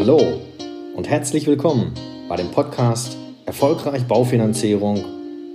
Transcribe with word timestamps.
Hallo 0.00 0.40
und 0.96 1.10
herzlich 1.10 1.46
willkommen 1.46 1.92
bei 2.26 2.34
dem 2.34 2.50
Podcast 2.50 3.18
Erfolgreich 3.44 4.04
Baufinanzierung 4.04 5.04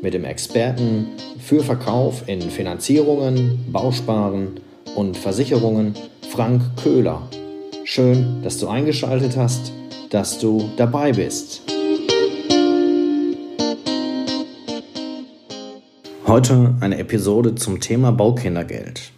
mit 0.04 0.14
dem 0.14 0.24
Experten 0.24 1.08
für 1.40 1.64
Verkauf 1.64 2.30
in 2.30 2.42
Finanzierungen, 2.42 3.66
Bausparen 3.72 4.60
und 4.96 5.18
Versicherungen 5.18 5.96
Frank 6.30 6.62
Köhler. 6.78 7.28
Schön, 7.86 8.44
dass 8.44 8.60
du 8.60 8.68
eingeschaltet 8.68 9.36
hast, 9.36 9.74
dass 10.12 10.38
du 10.38 10.70
dabei 10.78 11.14
bist. 11.14 11.64
Heute 16.28 16.76
eine 16.82 17.00
Episode 17.00 17.56
zum 17.56 17.80
Thema 17.80 18.12
Baukindergeld. 18.12 19.12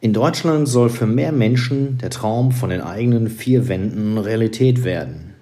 In 0.00 0.12
Deutschland 0.12 0.68
soll 0.68 0.90
für 0.90 1.06
mehr 1.06 1.32
Menschen 1.32 1.98
der 1.98 2.10
Traum 2.10 2.52
von 2.52 2.70
den 2.70 2.80
eigenen 2.80 3.28
vier 3.28 3.66
Wänden 3.66 4.16
Realität 4.16 4.84
werden. 4.84 5.34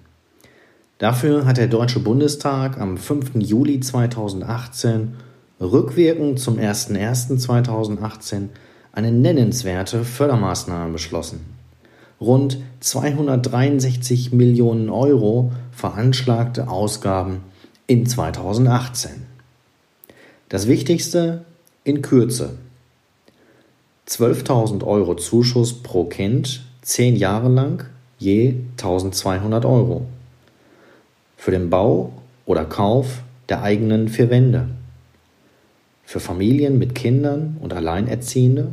Dafür 0.97 1.45
hat 1.45 1.57
der 1.57 1.67
Deutsche 1.67 1.99
Bundestag 1.99 2.79
am 2.79 2.97
5. 2.97 3.35
Juli 3.35 3.79
2018 3.81 5.13
rückwirkend 5.61 6.39
zum 6.39 6.57
01.01.2018 6.57 8.47
eine 8.93 9.11
nennenswerte 9.11 10.03
Fördermaßnahme 10.03 10.93
beschlossen. 10.93 11.41
Rund 12.19 12.57
263 12.79 14.33
Millionen 14.33 14.89
Euro 14.89 15.51
veranschlagte 15.71 16.67
Ausgaben 16.67 17.41
in 17.85 18.07
2018. 18.07 19.11
Das 20.49 20.67
Wichtigste 20.67 21.45
in 21.83 22.01
Kürze. 22.01 22.57
12.000 24.07 24.85
Euro 24.85 25.15
Zuschuss 25.15 25.83
pro 25.83 26.05
Kind, 26.05 26.63
10 26.81 27.17
Jahre 27.17 27.49
lang, 27.49 27.85
je 28.17 28.55
1.200 28.77 29.65
Euro. 29.65 30.05
Für 31.35 31.51
den 31.51 31.69
Bau 31.69 32.13
oder 32.45 32.63
Kauf 32.63 33.23
der 33.49 33.61
eigenen 33.61 34.07
vier 34.07 34.29
Wände. 34.29 34.69
Für 36.05 36.21
Familien 36.21 36.79
mit 36.79 36.95
Kindern 36.95 37.57
und 37.59 37.73
Alleinerziehende. 37.73 38.71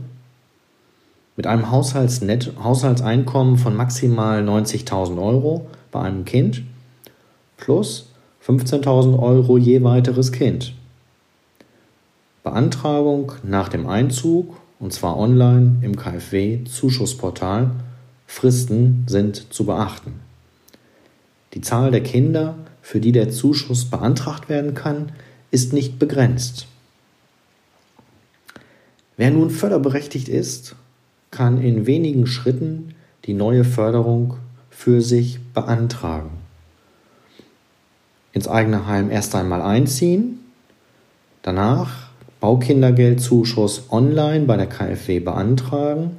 Mit 1.35 1.49
einem 1.49 1.69
Haushaltsnet 1.69 2.53
Haushaltseinkommen 2.63 3.59
von 3.59 3.75
maximal 3.75 4.41
90.000 4.41 5.21
Euro 5.21 5.67
bei 5.91 6.01
einem 6.03 6.25
Kind 6.25 6.63
plus 7.57 8.09
15.000 8.47 9.19
Euro 9.19 9.59
je 9.59 9.83
weiteres 9.83 10.31
Kind. 10.31 10.75
Beantragung 12.45 13.33
nach 13.43 13.69
dem 13.69 13.89
Einzug 13.89 14.55
und 14.85 14.93
zwar 14.93 15.17
online 15.17 15.79
im 15.81 15.97
KfW-Zuschussportal. 15.97 17.71
Fristen 18.27 19.05
sind 19.09 19.51
zu 19.51 19.65
beachten. 19.65 20.21
Die 21.55 21.63
Zahl 21.63 21.91
der 21.91 22.03
Kinder, 22.03 22.59
für 22.83 23.01
die 23.01 23.13
der 23.13 23.31
Zuschuss 23.31 23.87
beantragt 23.87 24.51
werden 24.51 24.75
kann, 24.75 25.13
ist 25.51 25.73
nicht 25.73 25.99
begrenzt. 25.99 26.67
Wer 29.17 29.31
nun 29.31 29.49
förderberechtigt 29.49 30.29
ist, 30.29 30.77
kann 31.31 31.63
in 31.63 31.87
wenigen 31.87 32.27
Schritten 32.27 32.95
die 33.25 33.33
neue 33.33 33.65
Förderung 33.65 34.37
für 34.69 35.01
sich 35.01 35.41
beantragen. 35.55 36.33
Ins 38.33 38.49
eigene 38.49 38.87
Heim 38.87 39.11
erst 39.11 39.35
einmal 39.35 39.63
einziehen, 39.63 40.41
danach 41.41 42.11
Baukindergeldzuschuss 42.45 43.85
online 43.91 44.45
bei 44.45 44.59
der 44.59 44.67
KfW 44.67 45.19
beantragen, 45.19 46.19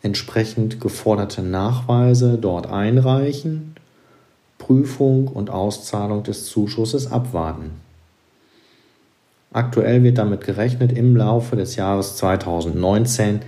entsprechend 0.00 0.80
geforderte 0.80 1.42
Nachweise 1.42 2.38
dort 2.40 2.68
einreichen, 2.68 3.74
Prüfung 4.58 5.26
und 5.26 5.50
Auszahlung 5.50 6.22
des 6.22 6.46
Zuschusses 6.46 7.10
abwarten. 7.10 7.72
Aktuell 9.52 10.04
wird 10.04 10.18
damit 10.18 10.42
gerechnet, 10.42 10.92
im 10.92 11.16
Laufe 11.16 11.56
des 11.56 11.74
Jahres 11.74 12.14
2019 12.18 13.40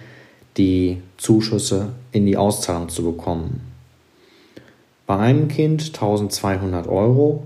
die 0.56 1.00
Zuschüsse 1.18 1.90
in 2.10 2.26
die 2.26 2.36
Auszahlung 2.36 2.88
zu 2.88 3.04
bekommen. 3.04 3.60
Bei 5.06 5.18
einem 5.18 5.46
Kind 5.46 5.94
1200 5.94 6.88
Euro, 6.88 7.44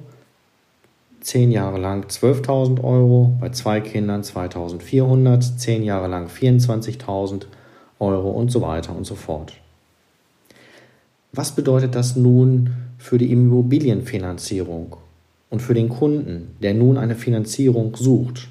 zehn 1.27 1.51
Jahre 1.51 1.79
lang 1.79 2.05
12.000 2.05 2.85
Euro, 2.85 3.37
bei 3.41 3.49
zwei 3.49 3.81
Kindern 3.81 4.23
2.400, 4.23 5.57
zehn 5.57 5.83
Jahre 5.83 6.07
lang 6.07 6.29
24.000 6.29 7.47
Euro 7.99 8.31
und 8.31 8.53
so 8.53 8.63
weiter 8.63 8.95
und 8.95 9.05
so 9.05 9.17
fort. 9.17 9.55
Was 11.33 11.51
bedeutet 11.57 11.97
das 11.97 12.15
nun 12.15 12.71
für 12.97 13.19
die 13.19 13.33
Immobilienfinanzierung 13.33 14.99
und 15.51 15.63
für 15.63 15.75
den 15.75 15.89
Kunden, 15.89 16.55
der 16.63 16.75
nun 16.75 16.97
eine 16.97 17.17
Finanzierung 17.17 17.97
sucht? 17.97 18.47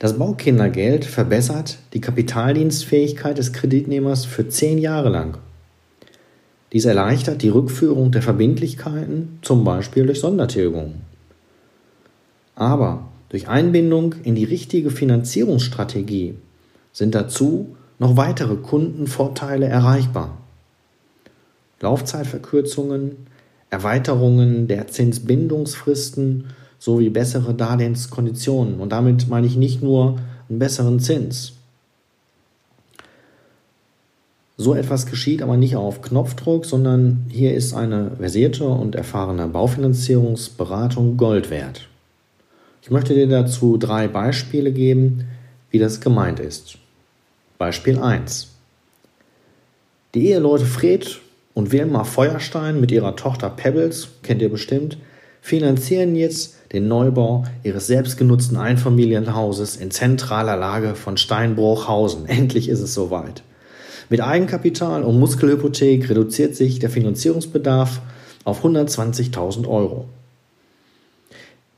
Das 0.00 0.18
Baukindergeld 0.18 1.04
verbessert 1.04 1.78
die 1.92 2.00
Kapitaldienstfähigkeit 2.00 3.38
des 3.38 3.52
Kreditnehmers 3.52 4.24
für 4.24 4.48
zehn 4.48 4.78
Jahre 4.78 5.10
lang. 5.10 5.38
Dies 6.72 6.84
erleichtert 6.84 7.42
die 7.42 7.50
Rückführung 7.50 8.10
der 8.10 8.22
Verbindlichkeiten, 8.22 9.38
zum 9.42 9.62
Beispiel 9.62 10.06
durch 10.06 10.18
Sondertilgungen. 10.18 11.11
Aber 12.54 13.08
durch 13.28 13.48
Einbindung 13.48 14.14
in 14.24 14.34
die 14.34 14.44
richtige 14.44 14.90
Finanzierungsstrategie 14.90 16.34
sind 16.92 17.14
dazu 17.14 17.76
noch 17.98 18.16
weitere 18.16 18.56
Kundenvorteile 18.56 19.66
erreichbar. 19.66 20.38
Laufzeitverkürzungen, 21.80 23.12
Erweiterungen 23.70 24.68
der 24.68 24.86
Zinsbindungsfristen 24.88 26.46
sowie 26.78 27.10
bessere 27.10 27.54
Darlehenskonditionen. 27.54 28.80
Und 28.80 28.90
damit 28.90 29.28
meine 29.28 29.46
ich 29.46 29.56
nicht 29.56 29.82
nur 29.82 30.18
einen 30.48 30.58
besseren 30.58 31.00
Zins. 31.00 31.54
So 34.58 34.74
etwas 34.74 35.06
geschieht 35.06 35.42
aber 35.42 35.56
nicht 35.56 35.76
auf 35.76 36.02
Knopfdruck, 36.02 36.66
sondern 36.66 37.24
hier 37.30 37.54
ist 37.54 37.72
eine 37.72 38.12
versierte 38.18 38.68
und 38.68 38.94
erfahrene 38.94 39.48
Baufinanzierungsberatung 39.48 41.16
Gold 41.16 41.50
wert. 41.50 41.88
Ich 42.82 42.90
möchte 42.90 43.14
dir 43.14 43.28
dazu 43.28 43.76
drei 43.78 44.08
Beispiele 44.08 44.72
geben, 44.72 45.28
wie 45.70 45.78
das 45.78 46.00
gemeint 46.00 46.40
ist. 46.40 46.78
Beispiel 47.56 47.96
1. 47.96 48.48
Die 50.16 50.26
Eheleute 50.26 50.64
Fred 50.64 51.20
und 51.54 51.70
Wilma 51.70 52.02
Feuerstein 52.02 52.80
mit 52.80 52.90
ihrer 52.90 53.14
Tochter 53.14 53.50
Pebbles, 53.50 54.08
kennt 54.24 54.42
ihr 54.42 54.50
bestimmt, 54.50 54.98
finanzieren 55.40 56.16
jetzt 56.16 56.56
den 56.72 56.88
Neubau 56.88 57.44
ihres 57.62 57.86
selbstgenutzten 57.86 58.56
Einfamilienhauses 58.56 59.76
in 59.76 59.92
zentraler 59.92 60.56
Lage 60.56 60.96
von 60.96 61.16
Steinbruchhausen. 61.16 62.26
Endlich 62.26 62.68
ist 62.68 62.80
es 62.80 62.94
soweit. 62.94 63.44
Mit 64.08 64.20
Eigenkapital 64.20 65.04
und 65.04 65.20
Muskelhypothek 65.20 66.10
reduziert 66.10 66.56
sich 66.56 66.80
der 66.80 66.90
Finanzierungsbedarf 66.90 68.00
auf 68.42 68.64
120.000 68.64 69.68
Euro. 69.68 70.08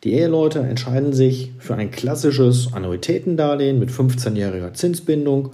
Die 0.05 0.13
Eheleute 0.13 0.59
entscheiden 0.61 1.15
sich 1.15 1.53
für 1.59 1.77
ein 1.77 1.91
klassisches 1.91 2.75
Annuitätendarlehen 2.75 3.79
mit 3.79 3.91
15-jähriger 3.91 4.75
Zinsbindung 4.75 5.53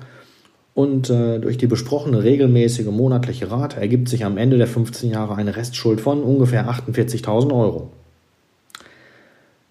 und 0.74 1.08
äh, 1.08 1.38
durch 1.38 1.56
die 1.56 1.68
besprochene 1.68 2.24
regelmäßige 2.24 2.86
monatliche 2.86 3.48
Rate 3.48 3.80
ergibt 3.80 4.08
sich 4.08 4.24
am 4.24 4.36
Ende 4.36 4.58
der 4.58 4.66
15 4.66 5.08
Jahre 5.08 5.36
eine 5.36 5.54
Restschuld 5.54 6.00
von 6.00 6.24
ungefähr 6.24 6.68
48.000 6.68 7.52
Euro. 7.52 7.92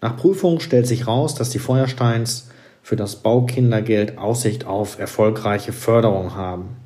Nach 0.02 0.16
Prüfung 0.16 0.62
stellt 0.62 0.88
sich 0.88 1.08
raus, 1.08 1.36
dass 1.36 1.50
die 1.50 1.60
Feuersteins 1.60 2.50
für 2.82 2.96
das 2.96 3.18
Baukindergeld 3.18 4.18
Aussicht 4.18 4.66
auf 4.66 4.98
erfolgreiche 4.98 5.74
Förderung 5.74 6.36
haben. 6.36 6.78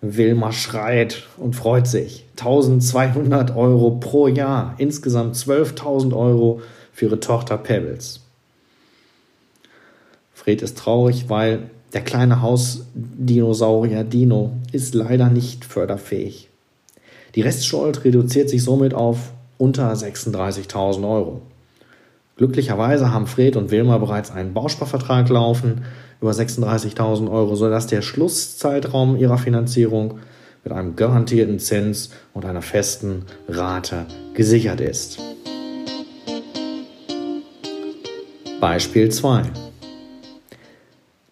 Wilma 0.00 0.52
schreit 0.52 1.24
und 1.36 1.56
freut 1.56 1.88
sich. 1.88 2.26
1200 2.38 3.56
Euro 3.56 3.98
pro 3.98 4.28
Jahr, 4.28 4.76
insgesamt 4.78 5.34
12.000 5.34 6.16
Euro 6.16 6.60
für 6.98 7.04
ihre 7.04 7.20
Tochter 7.20 7.56
Pebbles. 7.56 8.22
Fred 10.34 10.62
ist 10.62 10.78
traurig, 10.78 11.28
weil 11.28 11.70
der 11.92 12.00
kleine 12.00 12.42
Hausdinosaurier 12.42 14.02
Dino 14.02 14.54
ist 14.72 14.96
leider 14.96 15.30
nicht 15.30 15.64
förderfähig. 15.64 16.48
Die 17.36 17.42
Restschuld 17.42 18.04
reduziert 18.04 18.50
sich 18.50 18.64
somit 18.64 18.94
auf 18.94 19.30
unter 19.58 19.92
36.000 19.92 21.08
Euro. 21.08 21.42
Glücklicherweise 22.36 23.12
haben 23.12 23.28
Fred 23.28 23.54
und 23.54 23.70
Wilma 23.70 23.98
bereits 23.98 24.32
einen 24.32 24.52
Bausparvertrag 24.52 25.28
laufen 25.28 25.84
über 26.20 26.32
36.000 26.32 27.30
Euro, 27.30 27.54
sodass 27.54 27.86
der 27.86 28.02
Schlusszeitraum 28.02 29.16
ihrer 29.16 29.38
Finanzierung 29.38 30.18
mit 30.64 30.72
einem 30.72 30.96
garantierten 30.96 31.60
Zins 31.60 32.10
und 32.34 32.44
einer 32.44 32.62
festen 32.62 33.22
Rate 33.48 34.06
gesichert 34.34 34.80
ist. 34.80 35.20
Beispiel 38.60 39.08
2. 39.08 39.42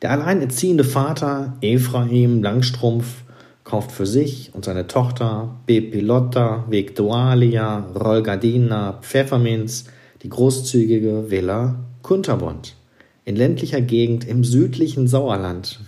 Der 0.00 0.12
alleinerziehende 0.12 0.84
Vater 0.84 1.56
Ephraim 1.60 2.40
Langstrumpf 2.40 3.24
kauft 3.64 3.90
für 3.90 4.06
sich 4.06 4.54
und 4.54 4.64
seine 4.64 4.86
Tochter 4.86 5.56
Bepilotta, 5.66 6.66
Victualia, 6.70 7.78
Rolgadina, 7.96 9.00
Pfefferminz 9.02 9.86
die 10.22 10.28
großzügige 10.28 11.28
Villa 11.28 11.80
Kunterbund 12.02 12.76
in 13.24 13.34
ländlicher 13.34 13.80
Gegend 13.80 14.24
im 14.24 14.44
südlichen 14.44 15.08
Sauerland. 15.08 15.80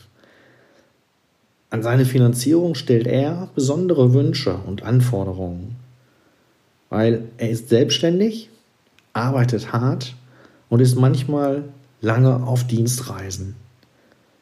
An 1.70 1.84
seine 1.84 2.04
Finanzierung 2.04 2.74
stellt 2.74 3.06
er 3.06 3.48
besondere 3.54 4.12
Wünsche 4.12 4.56
und 4.66 4.82
Anforderungen, 4.82 5.76
weil 6.90 7.28
er 7.36 7.50
ist 7.50 7.68
selbstständig, 7.68 8.50
arbeitet 9.12 9.72
hart 9.72 10.16
und 10.68 10.80
ist 10.80 10.96
manchmal 10.96 11.64
lange 12.00 12.46
auf 12.46 12.66
Dienstreisen. 12.66 13.56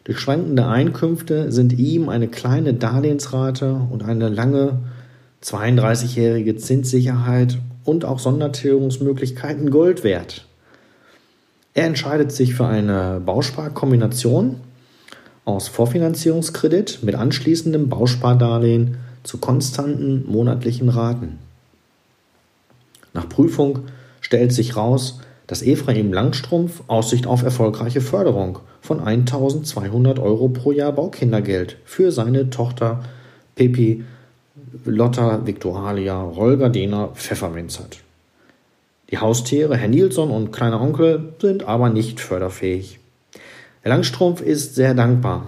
Durch 0.04 0.18
schwankende 0.18 0.66
Einkünfte 0.66 1.50
sind 1.50 1.72
ihm 1.72 2.08
eine 2.08 2.28
kleine 2.28 2.74
Darlehensrate 2.74 3.80
und 3.90 4.04
eine 4.04 4.28
lange 4.28 4.78
32-jährige 5.42 6.56
Zinssicherheit 6.56 7.58
und 7.84 8.04
auch 8.04 8.18
Sondertilgungsmöglichkeiten 8.18 9.70
Gold 9.70 10.04
wert. 10.04 10.46
Er 11.74 11.86
entscheidet 11.86 12.32
sich 12.32 12.54
für 12.54 12.66
eine 12.66 13.20
Bausparkombination 13.24 14.60
aus 15.44 15.68
Vorfinanzierungskredit 15.68 17.00
mit 17.02 17.14
anschließendem 17.14 17.88
Bauspardarlehen 17.88 18.96
zu 19.22 19.38
konstanten 19.38 20.24
monatlichen 20.26 20.88
Raten. 20.88 21.38
Nach 23.12 23.28
Prüfung 23.28 23.80
stellt 24.20 24.52
sich 24.52 24.76
raus, 24.76 25.20
dass 25.46 25.62
Ephraim 25.62 26.12
Langstrumpf 26.12 26.82
Aussicht 26.88 27.26
auf 27.26 27.42
erfolgreiche 27.42 28.00
Förderung 28.00 28.58
von 28.80 29.00
1200 29.00 30.18
Euro 30.18 30.48
pro 30.48 30.72
Jahr 30.72 30.92
Baukindergeld 30.92 31.76
für 31.84 32.10
seine 32.10 32.50
Tochter 32.50 33.04
Pepi 33.54 34.04
Lotta 34.84 35.46
Victualia 35.46 36.20
Rollgardena 36.20 37.08
Pfefferminz 37.14 37.78
hat. 37.78 37.98
Die 39.10 39.18
Haustiere, 39.18 39.76
Herr 39.76 39.88
Nilsson 39.88 40.30
und 40.30 40.52
kleiner 40.52 40.80
Onkel, 40.80 41.34
sind 41.40 41.64
aber 41.64 41.90
nicht 41.90 42.20
förderfähig. 42.20 42.98
Herr 43.82 43.90
Langstrumpf 43.90 44.40
ist 44.40 44.74
sehr 44.74 44.94
dankbar, 44.94 45.46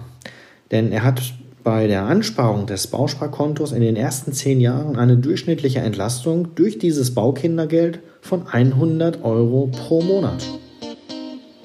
denn 0.71 0.91
er 0.93 1.03
hat 1.03 1.33
bei 1.63 1.87
der 1.87 2.03
Ansparung 2.03 2.67
des 2.67 2.87
Bausparkontos 2.87 3.73
in 3.73 3.81
den 3.81 3.97
ersten 3.97 4.31
zehn 4.31 4.61
Jahren 4.61 4.95
eine 4.95 5.17
durchschnittliche 5.17 5.79
Entlastung 5.79 6.55
durch 6.55 6.79
dieses 6.79 7.13
Baukindergeld 7.13 7.99
von 8.21 8.47
100 8.47 9.23
Euro 9.23 9.67
pro 9.67 10.01
Monat. 10.01 10.45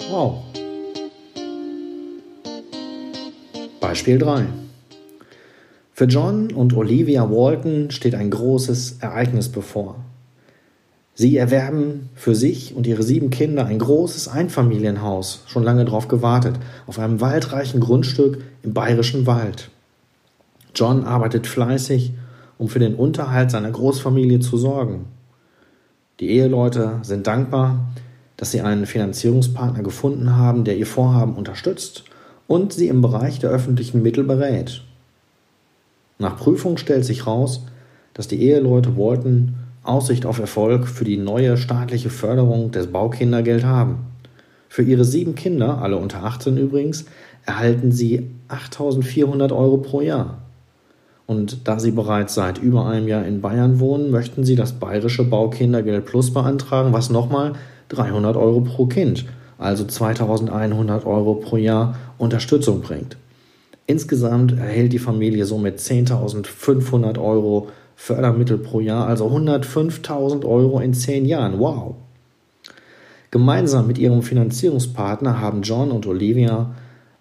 Wow. 0.09 0.43
Beispiel 3.79 4.17
3. 4.17 4.45
Für 5.93 6.05
John 6.05 6.51
und 6.51 6.75
Olivia 6.75 7.29
Walton 7.29 7.91
steht 7.91 8.15
ein 8.15 8.29
großes 8.29 8.97
Ereignis 8.99 9.49
bevor. 9.49 9.95
Sie 11.13 11.37
erwerben 11.37 12.09
für 12.13 12.35
sich 12.35 12.75
und 12.75 12.85
ihre 12.85 13.03
sieben 13.03 13.29
Kinder 13.29 13.65
ein 13.65 13.79
großes 13.79 14.27
Einfamilienhaus, 14.27 15.43
schon 15.47 15.63
lange 15.63 15.85
darauf 15.85 16.09
gewartet, 16.09 16.55
auf 16.87 16.99
einem 16.99 17.21
waldreichen 17.21 17.79
Grundstück 17.79 18.43
im 18.63 18.73
bayerischen 18.73 19.25
Wald. 19.25 19.69
John 20.75 21.05
arbeitet 21.05 21.47
fleißig, 21.47 22.11
um 22.57 22.67
für 22.67 22.79
den 22.79 22.95
Unterhalt 22.95 23.49
seiner 23.49 23.71
Großfamilie 23.71 24.41
zu 24.41 24.57
sorgen. 24.57 25.05
Die 26.19 26.29
Eheleute 26.29 26.99
sind 27.01 27.27
dankbar, 27.27 27.93
dass 28.37 28.51
sie 28.51 28.61
einen 28.61 28.85
Finanzierungspartner 28.85 29.83
gefunden 29.83 30.35
haben, 30.35 30.63
der 30.63 30.77
ihr 30.77 30.85
Vorhaben 30.85 31.35
unterstützt 31.35 32.05
und 32.47 32.73
sie 32.73 32.87
im 32.87 33.01
Bereich 33.01 33.39
der 33.39 33.49
öffentlichen 33.49 34.01
Mittel 34.01 34.23
berät. 34.23 34.81
Nach 36.17 36.37
Prüfung 36.37 36.77
stellt 36.77 37.03
sich 37.03 37.25
heraus, 37.25 37.65
dass 38.13 38.27
die 38.27 38.41
Eheleute 38.41 38.97
Walton 38.97 39.55
Aussicht 39.83 40.25
auf 40.25 40.39
Erfolg 40.39 40.87
für 40.87 41.03
die 41.03 41.17
neue 41.17 41.57
staatliche 41.57 42.09
Förderung 42.09 42.71
des 42.71 42.87
Baukindergeld 42.87 43.65
haben. 43.65 44.07
Für 44.67 44.83
ihre 44.83 45.05
sieben 45.05 45.35
Kinder, 45.35 45.79
alle 45.81 45.97
unter 45.97 46.23
18 46.23 46.57
übrigens, 46.57 47.05
erhalten 47.45 47.91
sie 47.91 48.31
8400 48.47 49.51
Euro 49.51 49.77
pro 49.77 50.01
Jahr. 50.01 50.44
Und 51.27 51.67
da 51.67 51.79
sie 51.79 51.91
bereits 51.91 52.35
seit 52.35 52.59
über 52.59 52.85
einem 52.85 53.07
Jahr 53.07 53.25
in 53.25 53.41
Bayern 53.41 53.79
wohnen, 53.79 54.11
möchten 54.11 54.43
sie 54.43 54.55
das 54.55 54.73
bayerische 54.73 55.23
Baukindergeld 55.23 56.05
Plus 56.05 56.31
beantragen, 56.31 56.93
was 56.93 57.09
nochmal 57.09 57.53
300 57.89 58.35
Euro 58.37 58.61
pro 58.61 58.85
Kind, 58.85 59.25
also 59.57 59.85
2100 59.85 61.05
Euro 61.05 61.35
pro 61.35 61.57
Jahr 61.57 61.95
Unterstützung 62.17 62.81
bringt. 62.81 63.17
Insgesamt 63.87 64.53
erhält 64.57 64.93
die 64.93 64.99
Familie 64.99 65.45
somit 65.45 65.79
10.500 65.79 67.19
Euro 67.19 67.69
Fördermittel 67.95 68.57
pro 68.57 68.79
Jahr, 68.79 69.07
also 69.07 69.27
105.000 69.27 70.45
Euro 70.45 70.79
in 70.79 70.93
zehn 70.93 71.25
Jahren. 71.25 71.59
Wow! 71.59 71.95
Gemeinsam 73.31 73.87
mit 73.87 73.97
ihrem 73.97 74.21
Finanzierungspartner 74.21 75.39
haben 75.39 75.61
John 75.61 75.91
und 75.91 76.07
Olivia 76.07 76.75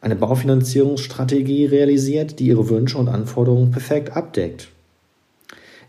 eine 0.04 0.16
Baufinanzierungsstrategie 0.16 1.64
realisiert, 1.64 2.38
die 2.38 2.48
ihre 2.48 2.68
Wünsche 2.68 2.98
und 2.98 3.08
Anforderungen 3.08 3.70
perfekt 3.70 4.14
abdeckt. 4.14 4.68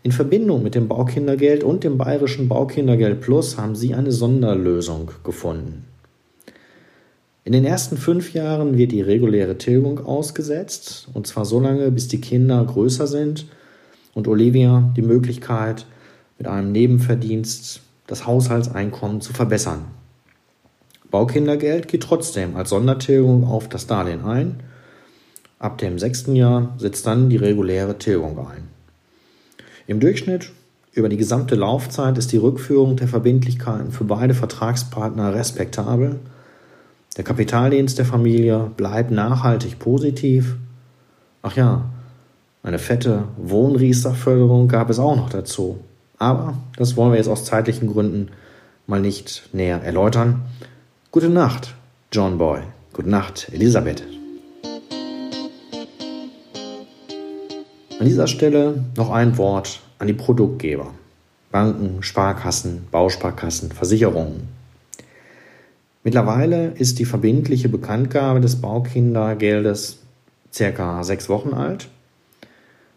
In 0.02 0.10
Verbindung 0.10 0.62
mit 0.62 0.74
dem 0.74 0.88
Baukindergeld 0.88 1.62
und 1.62 1.84
dem 1.84 1.98
bayerischen 1.98 2.48
Baukindergeld 2.48 3.20
Plus 3.20 3.58
haben 3.58 3.76
sie 3.76 3.92
eine 3.92 4.12
Sonderlösung 4.12 5.10
gefunden. 5.22 5.84
In 7.44 7.52
den 7.52 7.66
ersten 7.66 7.98
fünf 7.98 8.32
Jahren 8.32 8.78
wird 8.78 8.92
die 8.92 9.02
reguläre 9.02 9.58
Tilgung 9.58 10.06
ausgesetzt, 10.06 11.08
und 11.12 11.26
zwar 11.26 11.44
so 11.44 11.60
lange, 11.60 11.90
bis 11.90 12.08
die 12.08 12.20
Kinder 12.20 12.64
größer 12.64 13.06
sind 13.06 13.46
und 14.14 14.28
Olivia 14.28 14.94
die 14.96 15.02
Möglichkeit, 15.02 15.84
mit 16.38 16.48
einem 16.48 16.72
Nebenverdienst 16.72 17.82
das 18.06 18.26
Haushaltseinkommen 18.26 19.20
zu 19.20 19.34
verbessern. 19.34 19.84
Baukindergeld 21.16 21.88
geht 21.88 22.02
trotzdem 22.02 22.56
als 22.56 22.68
Sondertilgung 22.68 23.46
auf 23.46 23.70
das 23.70 23.86
Darlehen 23.86 24.22
ein. 24.26 24.60
Ab 25.58 25.78
dem 25.78 25.98
sechsten 25.98 26.36
Jahr 26.36 26.74
setzt 26.76 27.06
dann 27.06 27.30
die 27.30 27.38
reguläre 27.38 27.96
Tilgung 27.96 28.38
ein. 28.38 28.68
Im 29.86 29.98
Durchschnitt 29.98 30.52
über 30.92 31.08
die 31.08 31.16
gesamte 31.16 31.54
Laufzeit 31.54 32.18
ist 32.18 32.32
die 32.32 32.36
Rückführung 32.36 32.96
der 32.96 33.08
Verbindlichkeiten 33.08 33.92
für 33.92 34.04
beide 34.04 34.34
Vertragspartner 34.34 35.34
respektabel. 35.34 36.20
Der 37.16 37.24
Kapitaldienst 37.24 37.96
der 37.96 38.04
Familie 38.04 38.70
bleibt 38.76 39.10
nachhaltig 39.10 39.78
positiv. 39.78 40.56
Ach 41.40 41.56
ja, 41.56 41.86
eine 42.62 42.78
fette 42.78 43.24
Wohnriester-Förderung 43.38 44.68
gab 44.68 44.90
es 44.90 44.98
auch 44.98 45.16
noch 45.16 45.30
dazu. 45.30 45.78
Aber 46.18 46.58
das 46.76 46.94
wollen 46.94 47.12
wir 47.12 47.16
jetzt 47.16 47.30
aus 47.30 47.46
zeitlichen 47.46 47.90
Gründen 47.90 48.28
mal 48.86 49.00
nicht 49.00 49.48
näher 49.54 49.82
erläutern. 49.82 50.42
Gute 51.16 51.30
Nacht, 51.30 51.74
John 52.12 52.36
Boy. 52.36 52.60
Gute 52.92 53.08
Nacht, 53.08 53.48
Elisabeth. 53.50 54.02
An 57.98 58.04
dieser 58.04 58.26
Stelle 58.26 58.84
noch 58.98 59.08
ein 59.08 59.38
Wort 59.38 59.80
an 59.98 60.08
die 60.08 60.12
Produktgeber. 60.12 60.90
Banken, 61.50 62.02
Sparkassen, 62.02 62.86
Bausparkassen, 62.90 63.72
Versicherungen. 63.72 64.48
Mittlerweile 66.04 66.72
ist 66.72 66.98
die 66.98 67.06
verbindliche 67.06 67.70
Bekanntgabe 67.70 68.42
des 68.42 68.56
Baukindergeldes 68.56 70.00
circa 70.52 71.02
sechs 71.02 71.30
Wochen 71.30 71.54
alt. 71.54 71.88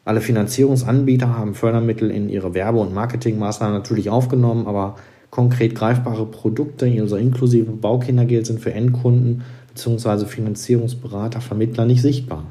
Alle 0.04 0.20
Finanzierungsanbieter 0.20 1.38
haben 1.38 1.56
Fördermittel 1.56 2.12
in 2.12 2.28
ihre 2.28 2.54
Werbe- 2.54 2.80
und 2.80 2.94
Marketingmaßnahmen 2.94 3.78
natürlich 3.78 4.10
aufgenommen, 4.10 4.68
aber 4.68 4.98
konkret 5.30 5.76
greifbare 5.76 6.26
Produkte, 6.26 6.92
also 7.00 7.16
inklusive 7.16 7.72
Baukindergeld, 7.72 8.46
sind 8.46 8.60
für 8.60 8.74
Endkunden 8.74 9.44
bzw. 9.74 10.26
Finanzierungsberater, 10.26 11.40
Vermittler 11.42 11.86
nicht 11.86 12.02
sichtbar. 12.02 12.44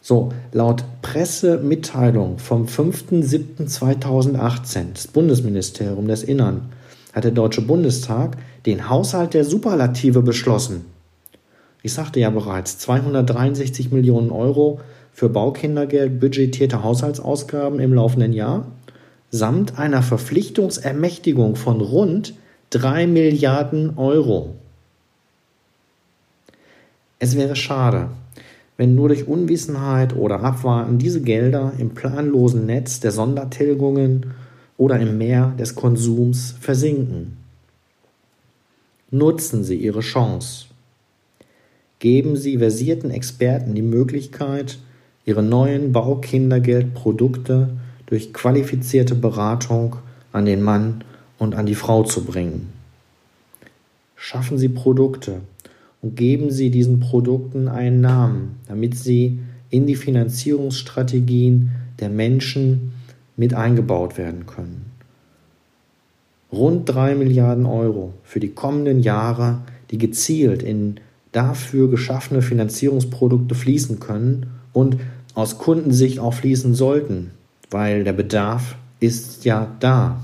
So, 0.00 0.32
laut 0.52 0.84
Pressemitteilung 1.00 2.38
vom 2.38 2.66
5.7.2018 2.66 4.92
des 4.92 5.06
Bundesministeriums 5.06 6.08
des 6.08 6.24
Innern 6.24 6.72
hat 7.14 7.24
der 7.24 7.30
Deutsche 7.30 7.62
Bundestag 7.62 8.36
den 8.66 8.90
Haushalt 8.90 9.32
der 9.34 9.44
Superlative 9.44 10.20
beschlossen. 10.20 10.84
Ich 11.82 11.94
sagte 11.94 12.20
ja 12.20 12.30
bereits, 12.30 12.78
263 12.78 13.92
Millionen 13.92 14.30
Euro 14.30 14.80
für 15.12 15.28
Baukindergeld 15.28 16.20
budgetierte 16.20 16.82
Haushaltsausgaben 16.82 17.78
im 17.78 17.94
laufenden 17.94 18.32
Jahr 18.32 18.66
samt 19.34 19.80
einer 19.80 20.00
Verpflichtungsermächtigung 20.04 21.56
von 21.56 21.80
rund 21.80 22.34
3 22.70 23.08
Milliarden 23.08 23.98
Euro. 23.98 24.54
Es 27.18 27.34
wäre 27.34 27.56
schade, 27.56 28.10
wenn 28.76 28.94
nur 28.94 29.08
durch 29.08 29.26
Unwissenheit 29.26 30.14
oder 30.14 30.44
Abwarten 30.44 30.98
diese 30.98 31.20
Gelder 31.20 31.72
im 31.78 31.94
planlosen 31.94 32.64
Netz 32.66 33.00
der 33.00 33.10
Sondertilgungen 33.10 34.34
oder 34.76 35.00
im 35.00 35.18
Meer 35.18 35.52
des 35.58 35.74
Konsums 35.74 36.54
versinken. 36.60 37.36
Nutzen 39.10 39.64
Sie 39.64 39.76
Ihre 39.76 40.00
Chance. 40.00 40.66
Geben 41.98 42.36
Sie 42.36 42.58
versierten 42.58 43.10
Experten 43.10 43.74
die 43.74 43.82
Möglichkeit, 43.82 44.78
ihre 45.24 45.42
neuen 45.42 45.90
Baukindergeldprodukte 45.90 47.70
durch 48.06 48.32
qualifizierte 48.32 49.14
Beratung 49.14 49.96
an 50.32 50.46
den 50.46 50.62
Mann 50.62 51.04
und 51.38 51.54
an 51.54 51.66
die 51.66 51.74
Frau 51.74 52.02
zu 52.02 52.24
bringen. 52.24 52.72
Schaffen 54.16 54.58
Sie 54.58 54.68
Produkte 54.68 55.40
und 56.00 56.16
geben 56.16 56.50
Sie 56.50 56.70
diesen 56.70 57.00
Produkten 57.00 57.68
einen 57.68 58.00
Namen, 58.00 58.56
damit 58.68 58.96
sie 58.96 59.40
in 59.70 59.86
die 59.86 59.96
Finanzierungsstrategien 59.96 61.70
der 62.00 62.08
Menschen 62.08 62.92
mit 63.36 63.54
eingebaut 63.54 64.16
werden 64.18 64.46
können. 64.46 64.86
Rund 66.52 66.88
drei 66.88 67.14
Milliarden 67.14 67.66
Euro 67.66 68.14
für 68.22 68.38
die 68.38 68.50
kommenden 68.50 69.00
Jahre, 69.00 69.62
die 69.90 69.98
gezielt 69.98 70.62
in 70.62 71.00
dafür 71.32 71.90
geschaffene 71.90 72.42
Finanzierungsprodukte 72.42 73.54
fließen 73.54 73.98
können 73.98 74.46
und 74.72 74.98
aus 75.34 75.58
Kundensicht 75.58 76.20
auch 76.20 76.34
fließen 76.34 76.74
sollten, 76.74 77.32
weil 77.74 78.04
der 78.04 78.12
Bedarf 78.12 78.76
ist 79.00 79.44
ja 79.44 79.66
da. 79.80 80.20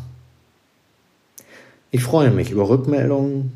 Ich 1.91 2.01
freue 2.01 2.31
mich 2.31 2.53
über 2.53 2.69
Rückmeldungen 2.69 3.51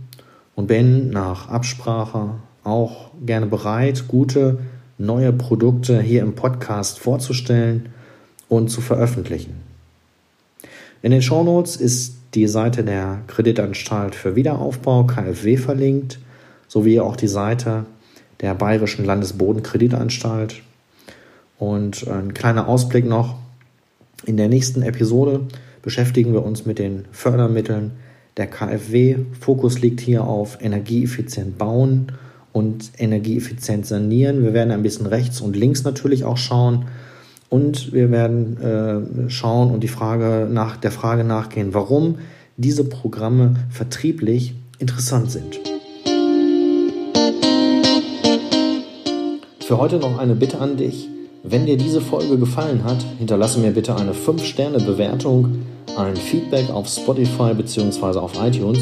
und 0.56 0.66
bin 0.66 1.10
nach 1.10 1.48
Absprache 1.48 2.30
auch 2.64 3.12
gerne 3.24 3.46
bereit, 3.46 4.08
gute 4.08 4.58
neue 4.98 5.32
Produkte 5.32 6.02
hier 6.02 6.22
im 6.22 6.34
Podcast 6.34 6.98
vorzustellen 6.98 7.90
und 8.48 8.68
zu 8.68 8.80
veröffentlichen. 8.80 9.62
In 11.00 11.12
den 11.12 11.22
Shownotes 11.22 11.76
ist 11.76 12.16
die 12.34 12.48
Seite 12.48 12.82
der 12.82 13.20
Kreditanstalt 13.28 14.16
für 14.16 14.34
Wiederaufbau 14.34 15.04
KfW 15.04 15.56
verlinkt, 15.56 16.18
sowie 16.66 16.98
auch 16.98 17.14
die 17.14 17.28
Seite 17.28 17.86
der 18.40 18.56
Bayerischen 18.56 19.04
Landesbodenkreditanstalt. 19.04 20.62
Und 21.60 22.08
ein 22.08 22.34
kleiner 22.34 22.66
Ausblick 22.66 23.06
noch. 23.06 23.43
In 24.26 24.38
der 24.38 24.48
nächsten 24.48 24.82
Episode 24.82 25.40
beschäftigen 25.82 26.32
wir 26.32 26.44
uns 26.44 26.64
mit 26.64 26.78
den 26.78 27.04
Fördermitteln 27.12 27.92
der 28.38 28.46
KfW. 28.46 29.16
Fokus 29.38 29.80
liegt 29.80 30.00
hier 30.00 30.24
auf 30.24 30.58
energieeffizient 30.62 31.58
bauen 31.58 32.12
und 32.52 32.92
energieeffizient 32.96 33.84
sanieren. 33.84 34.42
Wir 34.42 34.54
werden 34.54 34.70
ein 34.70 34.82
bisschen 34.82 35.06
rechts 35.06 35.42
und 35.42 35.56
links 35.56 35.84
natürlich 35.84 36.24
auch 36.24 36.38
schauen. 36.38 36.86
Und 37.50 37.92
wir 37.92 38.10
werden 38.10 38.56
äh, 38.60 39.30
schauen 39.30 39.70
und 39.70 39.82
die 39.82 39.88
Frage 39.88 40.48
nach, 40.50 40.78
der 40.78 40.90
Frage 40.90 41.22
nachgehen, 41.22 41.74
warum 41.74 42.16
diese 42.56 42.84
Programme 42.84 43.56
vertrieblich 43.70 44.54
interessant 44.78 45.30
sind. 45.30 45.60
Für 49.60 49.78
heute 49.78 49.98
noch 49.98 50.18
eine 50.18 50.34
Bitte 50.34 50.58
an 50.60 50.76
dich. 50.76 51.08
Wenn 51.46 51.66
dir 51.66 51.76
diese 51.76 52.00
Folge 52.00 52.38
gefallen 52.38 52.84
hat, 52.84 53.04
hinterlasse 53.18 53.58
mir 53.58 53.70
bitte 53.70 53.94
eine 53.94 54.12
5-Sterne-Bewertung, 54.12 55.58
ein 55.94 56.16
Feedback 56.16 56.70
auf 56.70 56.88
Spotify 56.88 57.52
bzw. 57.52 58.18
auf 58.18 58.32
iTunes 58.42 58.78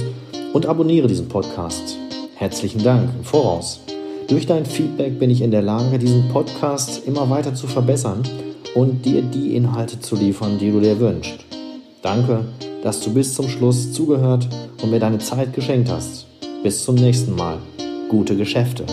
und 0.53 0.67
abonniere 0.67 1.09
diesen 1.09 1.27
Podcast. 1.27 1.99
Herzlichen 2.37 2.85
Dank 2.85 3.11
im 3.19 3.25
Voraus. 3.25 3.81
Durch 4.29 4.47
dein 4.47 4.65
Feedback 4.65 5.19
bin 5.19 5.29
ich 5.29 5.43
in 5.43 5.51
der 5.51 5.63
Lage, 5.63 5.99
diesen 5.99 6.29
Podcast 6.29 7.05
immer 7.05 7.29
weiter 7.29 7.53
zu 7.53 7.67
verbessern 7.67 8.23
und 8.77 9.05
dir 9.05 9.23
die 9.23 9.57
Inhalte 9.57 9.99
zu 9.99 10.15
liefern, 10.15 10.59
die 10.61 10.71
du 10.71 10.79
dir 10.79 11.01
wünschst. 11.01 11.45
Danke, 12.01 12.45
dass 12.85 13.01
du 13.01 13.13
bis 13.13 13.35
zum 13.35 13.49
Schluss 13.49 13.93
zugehört 13.93 14.49
und 14.81 14.93
mir 14.93 15.01
deine 15.01 15.19
Zeit 15.19 15.53
geschenkt 15.53 15.91
hast. 15.91 16.29
Bis 16.63 16.85
zum 16.85 16.95
nächsten 16.95 17.35
Mal. 17.35 17.59
Gute 18.09 18.37
Geschäfte. 18.37 18.85